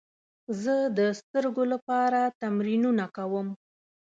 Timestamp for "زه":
0.61-0.75